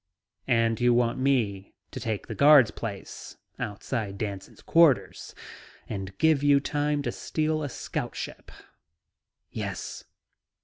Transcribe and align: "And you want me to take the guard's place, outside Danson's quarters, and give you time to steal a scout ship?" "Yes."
"And 0.47 0.81
you 0.81 0.95
want 0.95 1.19
me 1.19 1.75
to 1.91 1.99
take 1.99 2.25
the 2.25 2.33
guard's 2.33 2.71
place, 2.71 3.37
outside 3.59 4.17
Danson's 4.17 4.63
quarters, 4.63 5.35
and 5.87 6.17
give 6.17 6.41
you 6.41 6.59
time 6.59 7.03
to 7.03 7.11
steal 7.11 7.61
a 7.61 7.69
scout 7.69 8.15
ship?" 8.15 8.51
"Yes." 9.51 10.05